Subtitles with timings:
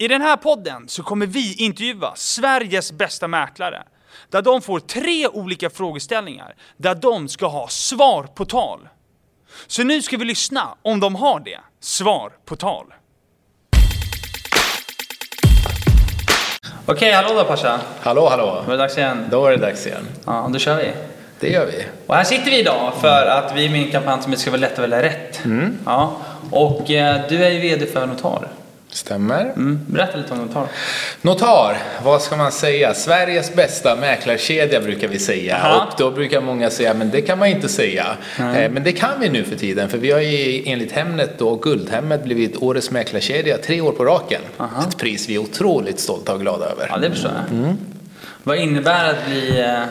[0.00, 3.82] I den här podden så kommer vi intervjua Sveriges bästa mäklare.
[4.30, 8.88] Där de får tre olika frågeställningar, där de ska ha svar på tal.
[9.66, 11.60] Så nu ska vi lyssna om de har det.
[11.80, 12.86] Svar på tal.
[16.86, 17.80] Okej, hallå då Pasha.
[18.00, 18.62] Hallå, hallå.
[18.66, 19.26] Då är det dags igen.
[19.30, 20.08] Då är det dags igen.
[20.26, 20.92] Ja, då kör vi.
[21.40, 21.84] Det gör vi.
[22.06, 24.50] Och här sitter vi idag för att vi är med i en kampanj som ska
[24.50, 25.40] vara lätt att välja rätt.
[25.84, 26.16] Ja.
[26.50, 28.48] Och eh, du är ju VD för Notar.
[28.92, 29.40] Stämmer.
[29.40, 29.80] Mm.
[29.86, 30.66] Berätta lite om Notar.
[31.22, 32.94] Notar, vad ska man säga?
[32.94, 35.56] Sveriges bästa mäklarkedja brukar vi säga.
[35.56, 35.86] Aha.
[35.86, 38.06] Och då brukar många säga, men det kan man inte säga.
[38.38, 39.88] Eh, Men det kan vi nu för tiden.
[39.88, 44.40] För vi har ju enligt Hemnet då, Guldhemmet, blivit Årets mäklarkedja tre år på raken.
[44.56, 44.84] Aha.
[44.88, 46.86] Ett pris vi är otroligt stolta och glada över.
[46.90, 47.76] Ja, det förstår jag.
[48.42, 49.82] Vad innebär att bli eh,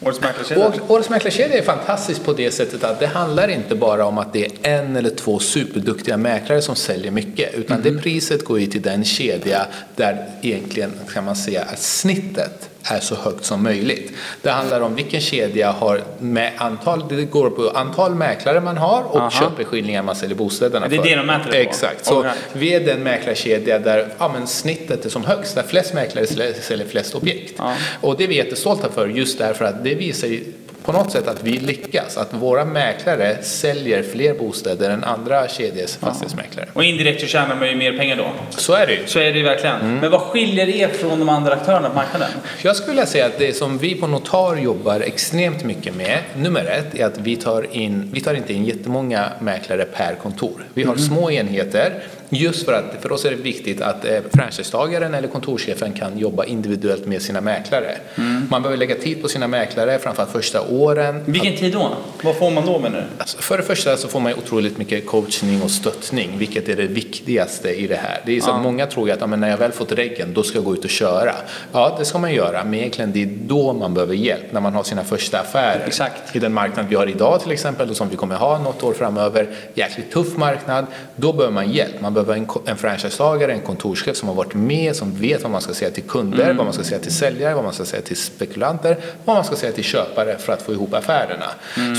[0.00, 0.66] Årets mäklarkedja?
[0.68, 4.32] År- Årets mäklarkedja är fantastiskt på det sättet att det handlar inte bara om att
[4.32, 7.54] det är en eller två superduktiga mäklare som säljer mycket.
[7.54, 9.66] Utan det priset går ju till den kedja
[9.96, 14.12] där egentligen kan man säga att snittet är så högt som möjligt.
[14.42, 19.02] Det handlar om vilken kedja har med antal, det går på antal mäklare man har
[19.02, 19.30] och Aha.
[19.30, 21.08] köpeskillingar man säljer bostäderna Det är för.
[21.08, 21.68] det de mäter det på?
[21.70, 22.06] Exakt.
[22.06, 22.36] Så right.
[22.52, 26.52] vi är den mäklarkedja där ja, men snittet är som högst, där flest mäklare säljer-
[26.60, 27.54] säljer flest objekt.
[27.58, 27.74] Ja.
[28.00, 30.44] Och det är vi jättestolta för just därför att det visar ju
[30.88, 32.16] på något sätt att vi lyckas.
[32.16, 36.68] Att våra mäklare säljer fler bostäder än andra kedjors fastighetsmäklare.
[36.72, 38.30] Och indirekt så tjänar man ju mer pengar då.
[38.50, 39.06] Så är det ju.
[39.06, 39.80] Så är det ju verkligen.
[39.80, 39.96] Mm.
[39.98, 42.28] Men vad skiljer er från de andra aktörerna på marknaden?
[42.62, 46.64] Jag skulle vilja säga att det som vi på Notar jobbar extremt mycket med, nummer
[46.64, 50.64] ett, är att vi tar, in, vi tar inte in jättemånga mäklare per kontor.
[50.74, 55.14] Vi har små enheter just för att för oss är det viktigt att eh, franchisetagaren
[55.14, 57.96] eller kontorschefen kan jobba individuellt med sina mäklare.
[58.50, 61.22] Man behöver lägga tid på sina mäklare, framförallt första åren.
[61.24, 61.90] Vilken tid då?
[62.22, 63.04] Vad får man då menar du?
[63.18, 66.86] Alltså, för det första så får man otroligt mycket coachning och stöttning, vilket är det
[66.86, 68.20] viktigaste i det här.
[68.26, 68.54] Det är så Ja.
[68.56, 70.74] att många tror ju att ja, när jag väl fått reggen, då ska jag gå
[70.74, 71.34] ut och köra.
[71.72, 74.74] Ja, det ska man göra, men egentligen det är då man behöver hjälp, när man
[74.74, 75.84] har sina första affärer.
[75.86, 76.36] Exakt.
[76.36, 78.92] I den marknad vi har idag till exempel, och som vi kommer ha något år
[78.92, 80.86] framöver, jäkligt tuff marknad,
[81.16, 82.00] då behöver man hjälp.
[82.00, 85.60] Man behöver en, en franchisetagare, en kontorschef som har varit med, som vet vad man
[85.60, 88.16] ska säga till kunder, vad man ska säga till säljare, vad man ska säga till
[88.16, 91.46] spekulanter, vad man ska säga till köpare för att få ihop affärerna.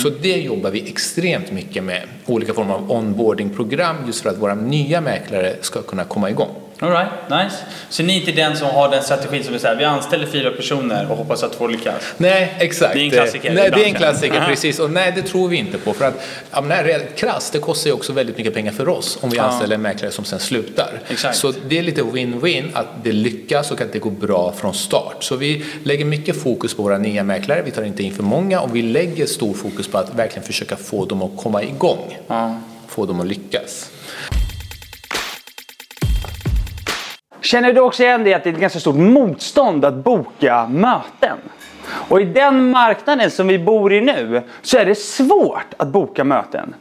[0.04, 4.56] Så det jobbar vi extremt mycket med, olika former av onboardingprogram, just för att våra
[4.56, 6.56] nya mäklare ska kunna komma igång.
[6.82, 7.56] All right, nice.
[7.90, 10.52] Så ni är inte den som har den strategin som vi säger, vi anställer fyra
[10.52, 12.14] personer och hoppas att två lyckas?
[12.18, 12.94] Nej, exakt.
[12.94, 14.80] Det är en klassiker Nej, det är en klassiker, precis.
[14.80, 15.94] Och nej, det tror vi inte på.
[15.94, 16.14] För att,
[16.52, 19.18] ja, men det här är krasst, det kostar ju också väldigt mycket pengar för oss
[19.22, 21.02] om vi anställer en mäklare som sen slutar.
[21.10, 21.38] Exakt.
[21.38, 25.24] Så det är lite win-win att det lyckas och att det går bra från start.
[25.24, 28.60] Så vi lägger mycket fokus på våra nya mäklare, vi tar inte in för många
[28.60, 32.18] och vi lägger stor fokus på att verkligen försöka få dem att komma igång.
[32.28, 32.60] Ja.
[32.88, 33.90] Få dem att lyckas.
[37.50, 41.38] Känner du också igen det att det är ett ganska stort motstånd att boka möten?
[41.92, 46.24] Och i den marknaden som vi bor i nu så är det svårt att boka
[46.24, 46.76] möten.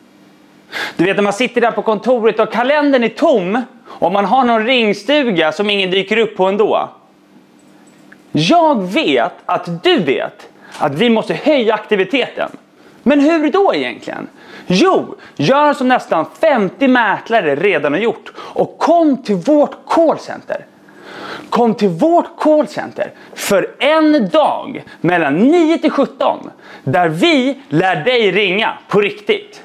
[0.97, 4.45] Du vet när man sitter där på kontoret och kalendern är tom och man har
[4.45, 6.91] någon ringstuga som ingen dyker upp på ändå.
[8.33, 12.51] Jag vet att du vet att vi måste höja aktiviteten.
[13.09, 14.29] Men hur då egentligen?
[14.67, 20.67] Jo, gör som nästan 50 mäklare redan har gjort och kom till vårt callcenter.
[21.51, 26.51] Kom till vårt callcenter för en dag mellan 9 till 17
[26.85, 29.63] där vi lär dig ringa på riktigt.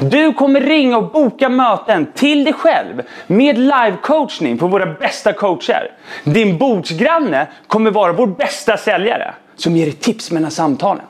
[0.00, 5.92] Du kommer ringa och boka möten till dig själv med live-coachning på våra bästa coacher.
[6.24, 11.04] Din bordsgranne kommer vara vår bästa säljare som ger dig tips mellan samtalen.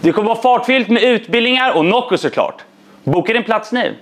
[0.00, 2.62] Det kommer vara fartfyllt med utbildningar och Nocco såklart.
[3.04, 3.94] Boka din plats nu.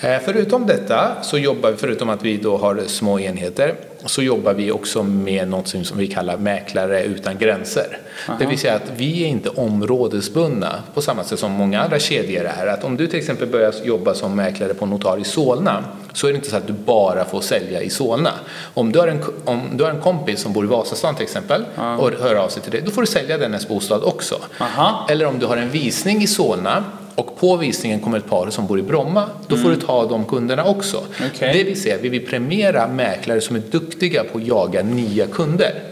[0.00, 3.74] Förutom detta så jobbar vi, förutom att vi då har små enheter,
[4.04, 7.98] så jobbar vi också med något som vi kallar mäklare utan gränser.
[8.38, 12.44] Det vill säga att vi är inte områdesbundna på samma sätt som många andra kedjor
[12.44, 12.66] är.
[12.66, 16.32] Att om du till exempel börjar jobba som mäklare på Notar i Solna så är
[16.32, 18.32] det inte så att du bara får sälja i Solna.
[18.74, 21.64] Om du har en, om du har en kompis som bor i Vasastan till exempel
[21.98, 24.36] och hör av sig till dig, då får du sälja dennes bostad också.
[24.60, 25.06] Aha.
[25.10, 26.84] Eller om du har en visning i Solna
[27.16, 30.24] och på visningen kommer ett par som bor i Bromma, då får du ta de
[30.24, 31.02] kunderna också.
[31.26, 31.52] Okej.
[31.52, 35.82] Det vill säga, vi vill premiera mäklare som är duktiga på att jaga nya kunder.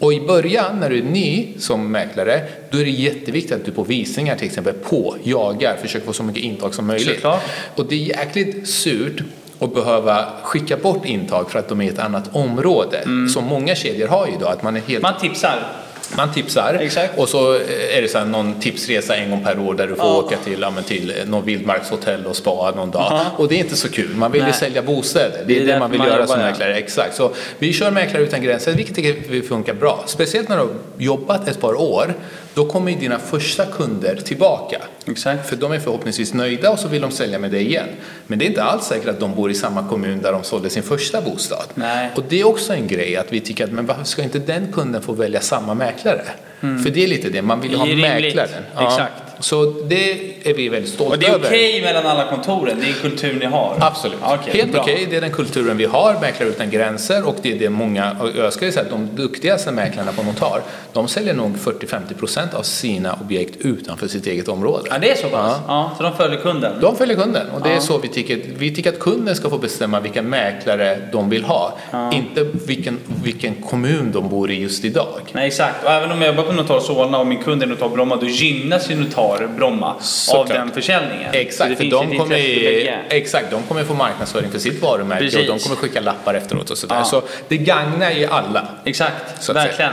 [0.00, 3.72] Och i början, när du är ny som mäklare, då är det jätteviktigt att du
[3.72, 7.14] på visningar till exempel på jagar, försöker få så mycket intag som möjligt.
[7.14, 7.42] Såklart.
[7.74, 9.22] Och det är jäkligt surt
[9.58, 13.02] att behöva skicka bort intag för att de är i ett annat område.
[13.34, 15.85] Som många kedjor har idag, att man är helt Man tipsar.
[16.16, 17.18] Man tipsar Exakt.
[17.18, 17.52] och så
[17.92, 20.16] är det så någon tipsresa en gång per år där du får Ja.
[20.16, 23.20] åka till, ja, till någon vildmarkshotell och spa någon dag.
[23.36, 24.10] Och det är inte så kul.
[24.16, 24.54] Man vill ju Nej.
[24.56, 25.44] sälja bostäder.
[25.46, 26.74] Det är Det det, man vill man göra som mäklare.
[26.76, 27.16] Exakt.
[27.16, 30.04] Så vi kör Mäklare utan gränser, vilket tycker vi funkar bra.
[30.06, 32.14] Speciellt när du har jobbat ett par år.
[32.54, 34.78] Då kommer ju dina första kunder tillbaka.
[35.06, 35.48] Exakt.
[35.48, 37.88] För de är förhoppningsvis nöjda och så vill de sälja med dig igen.
[38.26, 40.70] Men det är inte alls säkert att de bor i samma kommun där de sålde
[40.70, 41.66] sin första bostad.
[41.74, 42.10] Nej.
[42.14, 44.72] Och det är också en grej att vi tycker att men varför ska inte den
[44.72, 46.22] kunden få välja samma mäklare?
[46.60, 48.62] För det är lite det, man vill ju ha Det mäklaren.
[48.78, 49.25] Exakt.
[49.40, 50.10] Så det
[50.50, 51.46] är vi väldigt stolta Och det är över.
[51.46, 52.76] okej mellan alla kontoren?
[52.80, 53.74] Det är kultur ni har?
[53.80, 54.18] Absolut.
[54.22, 55.06] Ja, okej, Helt okej.
[55.10, 57.28] Det är den kulturen vi har, Mäklare utan gränser.
[57.28, 60.60] Och det är det många, och jag skulle säga att de duktigaste mäklarna på notar,
[60.92, 64.88] de säljer nog 40-50% av sina objekt utanför sitt eget område.
[64.90, 65.32] Ja, det är så pass?
[65.32, 65.60] Ja.
[65.68, 65.92] Ja.
[65.96, 66.72] så de följer kunden?
[66.80, 67.80] De följer kunden och det är Ja.
[67.80, 68.40] så vi tycker.
[68.58, 71.78] Vi tycker att kunden ska få bestämma vilken mäklare de vill ha.
[72.12, 75.20] Inte vilken, vilken kommun de bor i just idag.
[75.32, 75.84] Nej, exakt.
[75.84, 78.26] Och även om jag jobbar på Notar Solna och min kund är Notar Bromma, då
[78.26, 79.25] gynnas ju Notar
[79.56, 80.48] Bromma av Såklart.
[80.48, 81.30] den försäljningen.
[81.32, 82.98] Exakt, för de kommer, bägge.
[83.08, 85.62] exakt, de kommer få marknadsföring för sitt varumärke och de Precis.
[85.62, 86.96] kommer skicka lappar efteråt och sådär.
[86.96, 87.04] Ja.
[87.04, 88.68] Så det gagnar ju alla.
[88.84, 89.92] Exakt, Så verkligen.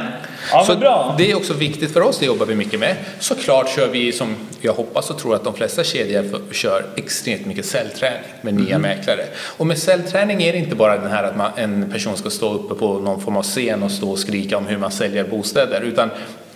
[0.51, 1.15] Ja, så bra.
[1.17, 2.95] Det är också viktigt för oss, det jobbar vi mycket med.
[3.19, 7.65] Såklart kör vi, som jag hoppas och tror att de flesta kedjor kör extremt mycket
[7.65, 9.25] säljträning med nya mäklare.
[9.57, 12.53] Och med säljträning är det inte bara den här att man, en person ska stå
[12.53, 15.81] uppe på någon form av scen och stå och skrika om hur man säljer bostäder,
[15.81, 16.09] utan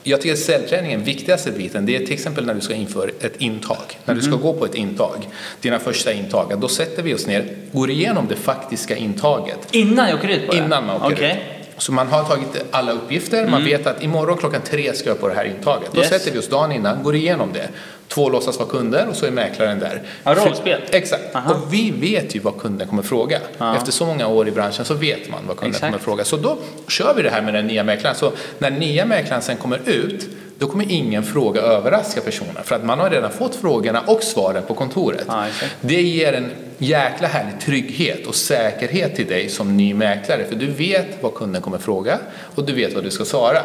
[0.07, 3.35] jag tycker att säljträningen, viktigaste biten, det är till exempel när du ska införa ett
[3.41, 3.99] intag.
[4.05, 5.27] När du ska gå på ett intag,
[5.61, 9.59] dina första intag, då sätter vi oss ner, går igenom det faktiska intaget.
[9.71, 10.57] Innan jag åker ut på det?
[10.57, 11.31] Innan man åker Okej.
[11.31, 11.81] ut.
[11.81, 15.27] Så man har tagit alla uppgifter, man vet att imorgon klockan tre ska jag på
[15.27, 15.89] det här intaget.
[15.93, 16.09] Då Yes.
[16.09, 17.69] sätter vi oss dagen innan, går igenom det.
[18.07, 20.01] Två låtsas vara kunder och så är mäklaren där.
[20.23, 20.81] Ja, rollspel.
[20.91, 21.35] Exakt.
[21.35, 21.53] Aha.
[21.53, 23.39] Och vi vet ju vad kunden kommer fråga.
[23.57, 23.75] Ja.
[23.75, 25.91] Efter så många år i branschen så vet man vad kunden Exakt.
[25.91, 26.25] kommer fråga.
[26.25, 26.57] Så då
[26.87, 28.15] kör vi det här med den nya mäklaren.
[28.15, 30.27] Så när nya mäklaren sen kommer ut,
[30.59, 32.63] då kommer ingen fråga överraska personen.
[32.63, 35.25] För att man har redan fått frågorna och svaren på kontoret.
[35.27, 35.75] Ja, exakt.
[35.81, 40.45] Det ger en jäkla härlig trygghet och säkerhet till dig som ny mäklare.
[40.45, 42.19] För du vet vad kunden kommer fråga
[42.55, 43.59] och du vet vad du ska svara.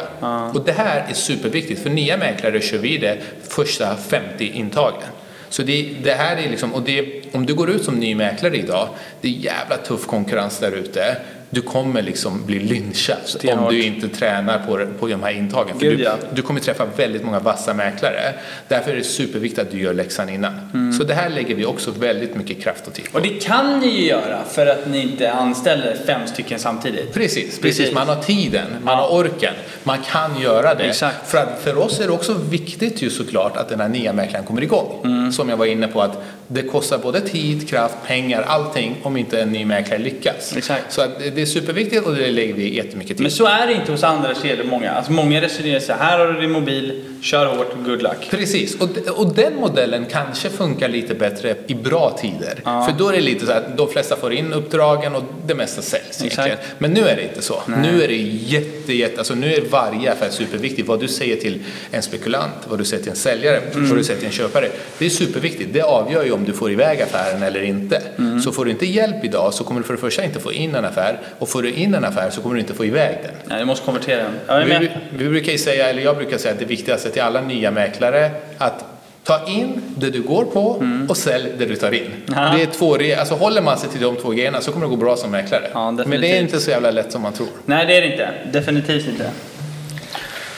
[0.53, 1.83] Och det här är superviktigt.
[1.83, 3.17] För nya mäklare kör vi det
[3.47, 5.09] första 50 intagen.
[5.49, 8.57] Så det, det här är liksom, och det, om du går ut som ny mäklare
[8.57, 8.89] idag,
[9.21, 11.17] det är jävla tuff konkurrens där ute.
[11.53, 13.17] Du kommer liksom bli lynchad
[13.57, 15.79] om du inte tränar på, på de här intagen.
[15.79, 16.15] För Gud, du, ja.
[16.33, 18.33] du kommer träffa väldigt många vassa mäklare.
[18.67, 20.53] Därför är det superviktigt att du gör läxan innan.
[20.97, 23.17] Så det här lägger vi också väldigt mycket kraft och tid på.
[23.17, 27.13] Och det kan ni ju göra för att ni inte anställer fem stycken samtidigt.
[27.13, 27.93] Precis, precis, Precis.
[27.93, 29.53] Man har tiden, man har orken,
[29.83, 30.83] man kan göra det.
[30.83, 31.29] Exakt.
[31.29, 34.45] För, att för oss är det också viktigt ju såklart att den här nya mäklaren
[34.45, 35.01] kommer igång.
[35.03, 35.22] Mm.
[35.33, 39.41] Som jag var inne på att det kostar både tid, kraft, pengar, allting om inte
[39.41, 40.57] en ny mäklare lyckas.
[40.57, 40.93] Exakt.
[40.93, 43.73] Så att det är superviktigt och det lägger vi jättemycket tid Men så är det
[43.73, 44.91] inte hos andra kedjor många.
[44.91, 48.27] Alltså många resonerar så här, har du din mobil, kör hårt, good luck.
[48.29, 48.89] Precis, och,
[49.19, 52.55] och den modellen kanske funkar lite bättre i bra tider.
[52.63, 55.81] För då är det lite så att de flesta får in uppdragen och det mesta
[55.81, 56.57] säljs egentligen.
[56.77, 57.61] Men nu är det inte så.
[57.67, 60.85] Nu är det jätte, jätte, alltså nu är varje affär superviktig.
[60.85, 61.59] Vad du säger till
[61.91, 64.69] en spekulant, vad du säger till en säljare, vad du säger till en köpare.
[64.97, 65.73] Det är superviktigt.
[65.73, 68.01] Det avgör ju om du får iväg affären eller inte.
[68.43, 70.75] Så får du inte hjälp idag så kommer du för det första inte få in
[70.75, 73.31] en affär och får du in en affär så kommer du inte få iväg den.
[73.45, 74.69] Nej, du måste konvertera den.
[74.79, 77.71] Vi, vi brukar ju säga, eller jag brukar säga att det viktigaste till alla nya
[77.71, 78.85] mäklare att
[79.23, 81.09] ta in det du går på Mm.
[81.09, 82.11] och sälj det du tar in.
[82.27, 84.95] Det är två alltså håller man sig till de två grejerna så kommer det gå
[84.95, 85.67] bra som mäklare.
[85.73, 87.47] Ja, Men det är inte så jävla lätt som man tror.
[87.65, 88.29] Nej, det är det inte.
[88.51, 89.29] Definitivt inte.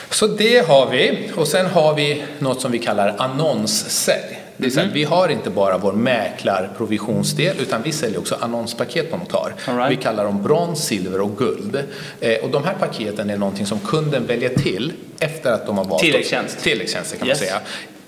[0.10, 4.35] Så det har vi och sen har vi något som vi kallar annonssälj.
[4.58, 9.12] Det är så att vi har inte bara vår mäklarprovisionsdel utan vi säljer också annonspaket
[9.12, 9.54] på Notar.
[9.68, 9.92] Right.
[9.92, 11.84] Vi kallar dem brons, silver och guld.
[12.20, 15.86] Eh, och de här paketen är någonting som kunden väljer till efter att de har
[15.86, 16.60] valt Tilläggstjänst.
[16.60, 17.42] Tilläggstjänster kan Yes.
[17.42, 17.60] man säga.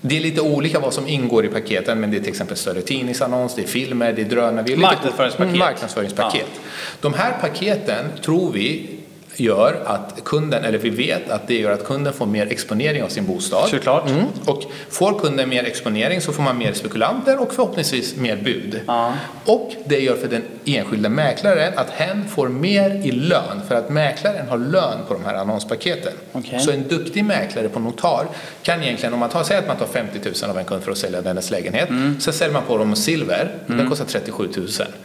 [0.02, 2.82] Det är lite olika vad som ingår i paketen men det är till exempel större
[2.82, 4.76] tidningsannons, det är filmer, det är drönare.
[4.78, 5.40] Marknadsföringspaket.
[5.48, 6.48] Mm, marknadsföringspaket.
[7.02, 8.90] De här paketen tror vi
[9.40, 13.08] gör att kunden, eller vi vet att det gör att kunden får mer exponering av
[13.08, 13.70] sin bostad.
[13.70, 14.10] Såklart.
[14.10, 14.26] Mm.
[14.46, 18.82] Och får kunden mer exponering så får man mer spekulanter och förhoppningsvis mer bud.
[18.88, 19.14] Ja.
[19.46, 23.90] Och det gör för den enskilda mäklaren att hen får mer i lön för att
[23.90, 26.14] mäklaren har lön på de här annonspaketen.
[26.32, 26.60] Okej.
[26.60, 28.28] Så en duktig mäklare på notar
[28.64, 30.92] kan egentligen, om man tar, säger att man tar 50 000 av en kund för
[30.92, 32.20] att sälja dennes lägenhet, Mm.
[32.20, 34.50] så säljer man på dem silver, den kostar 37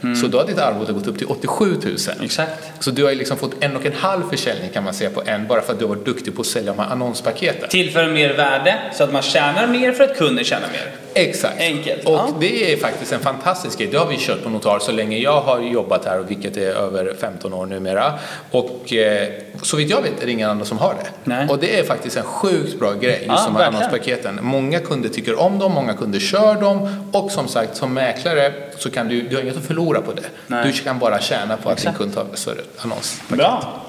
[0.02, 0.16] 000.
[0.16, 1.96] Så då har ditt arvode gått upp till 87 000.
[2.22, 2.72] Exakt.
[2.84, 5.10] Så du har ju liksom fått en och en halv total försäljning kan man säga
[5.10, 7.68] på en bara för att du varit duktig på att sälja de här annonspaketen.
[7.68, 10.92] Tillför mer värde så att man tjänar mer för att kunden tjänar mer.
[11.14, 11.60] Exakt.
[11.60, 12.28] Enkelt, Och ja.
[12.40, 13.88] det är faktiskt en fantastisk grej.
[13.92, 17.14] Det har vi kört på Notar så länge jag har jobbat här, vilket är över
[17.20, 18.12] 15 år numera.
[18.50, 19.28] Och eh,
[19.62, 21.10] så vitt jag vet är det ingen annan som har det.
[21.24, 21.48] Nej.
[21.48, 24.38] Och det är faktiskt en sjukt bra grej, just Ja, de här annonspaketen.
[24.42, 27.08] Många kunder tycker om dem, många kunder kör dem.
[27.12, 30.22] Och som sagt, som mäklare så kan du, du har inget att förlora på det.
[30.46, 30.66] Nej.
[30.66, 31.98] Du kan bara tjäna på att Exakt.
[31.98, 33.36] din kund tar större annonspaket.
[33.36, 33.82] Bra.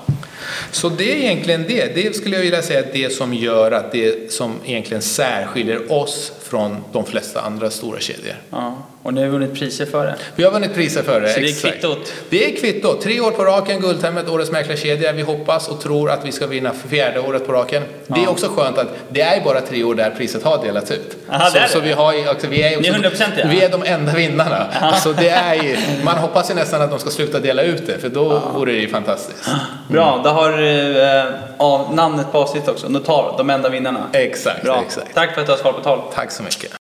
[0.75, 1.95] Så det är egentligen det.
[1.95, 6.31] Det skulle jag vilja säga att det som gör att det som egentligen särskiljer oss
[6.41, 8.35] från de flesta andra stora kedjor.
[8.49, 8.82] Ja.
[9.03, 10.15] Och ni har vunnit priser för det.
[10.35, 11.29] Vi har vunnit priser för det.
[11.29, 11.73] Så det är exakt.
[11.73, 12.13] kvittot?
[12.29, 13.01] Det är kvittot.
[13.01, 15.11] Tre år på raken, Guldhemmet, Årets Mäklarkedja.
[15.11, 17.83] Vi hoppas och tror att vi ska vinna fjärde året på raken.
[18.07, 21.17] Det är också skönt att det är bara tre år där priset har delats ut.
[21.29, 21.85] Aha, så, det är så det.
[21.85, 24.93] vi, har också, vi är Ni är också, 100%, vi är de enda vinnarna.
[25.03, 27.99] Så det är ju, man hoppas ju nästan att de ska sluta dela ut det,
[27.99, 29.49] för då vore det ju fantastiskt.
[29.87, 31.01] Bra, då har du
[31.57, 32.89] av namnet på avsnittet också.
[32.89, 34.07] Notar, de enda vinnarna.
[34.13, 34.83] Exakt, Bra.
[34.85, 35.13] exakt.
[35.13, 36.01] Tack för att du har svarat på tal.
[36.13, 36.82] Tack så mycket.